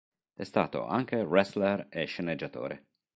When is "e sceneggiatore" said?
1.91-2.87